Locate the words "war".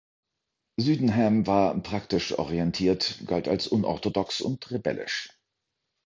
1.45-1.79